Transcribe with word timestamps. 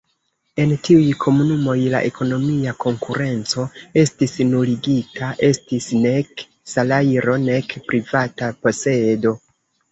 En 0.61 0.71
tiuj 0.85 1.03
komunumoj 1.23 1.75
la 1.95 1.99
ekonomia 2.11 2.73
konkurenco 2.85 3.67
estis 4.05 4.35
nuligita, 4.55 5.31
estis 5.51 5.93
nek 6.09 6.45
salajro 6.75 7.39
nek 7.47 7.81
privata 7.93 8.53
posedo. 8.67 9.41